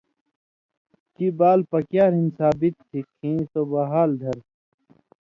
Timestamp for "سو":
3.51-3.61